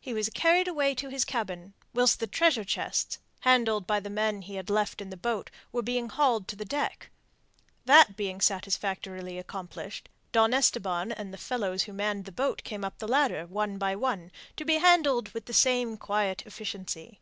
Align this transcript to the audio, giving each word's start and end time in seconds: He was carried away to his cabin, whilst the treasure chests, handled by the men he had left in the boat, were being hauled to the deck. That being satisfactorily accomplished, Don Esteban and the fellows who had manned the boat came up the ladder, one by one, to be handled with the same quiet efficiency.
He 0.00 0.12
was 0.12 0.28
carried 0.30 0.66
away 0.66 0.92
to 0.96 1.08
his 1.08 1.24
cabin, 1.24 1.74
whilst 1.94 2.18
the 2.18 2.26
treasure 2.26 2.64
chests, 2.64 3.18
handled 3.42 3.86
by 3.86 4.00
the 4.00 4.10
men 4.10 4.42
he 4.42 4.56
had 4.56 4.68
left 4.68 5.00
in 5.00 5.08
the 5.10 5.16
boat, 5.16 5.52
were 5.70 5.82
being 5.82 6.08
hauled 6.08 6.48
to 6.48 6.56
the 6.56 6.64
deck. 6.64 7.10
That 7.84 8.16
being 8.16 8.40
satisfactorily 8.40 9.38
accomplished, 9.38 10.08
Don 10.32 10.52
Esteban 10.52 11.12
and 11.12 11.32
the 11.32 11.38
fellows 11.38 11.84
who 11.84 11.92
had 11.92 11.96
manned 11.96 12.24
the 12.24 12.32
boat 12.32 12.64
came 12.64 12.84
up 12.84 12.98
the 12.98 13.06
ladder, 13.06 13.46
one 13.46 13.78
by 13.78 13.94
one, 13.94 14.32
to 14.56 14.64
be 14.64 14.78
handled 14.78 15.28
with 15.28 15.44
the 15.44 15.54
same 15.54 15.96
quiet 15.96 16.42
efficiency. 16.44 17.20